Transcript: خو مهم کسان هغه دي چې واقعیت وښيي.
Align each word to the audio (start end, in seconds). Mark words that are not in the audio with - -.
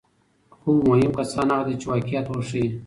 خو 0.59 0.69
مهم 0.89 1.11
کسان 1.19 1.47
هغه 1.51 1.63
دي 1.67 1.75
چې 1.81 1.85
واقعیت 1.91 2.25
وښيي. 2.29 2.67